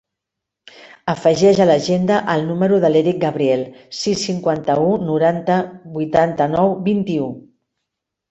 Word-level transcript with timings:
Afegeix 1.11 1.59
a 1.65 1.67
l'agenda 1.71 2.15
el 2.35 2.45
número 2.47 2.79
de 2.85 2.89
l'Eric 2.93 3.19
Gabriel: 3.25 3.61
sis, 3.99 4.23
cinquanta-u, 4.29 4.89
noranta, 5.11 5.57
vuitanta-nou, 5.99 6.73
vint-i-u. 6.89 7.29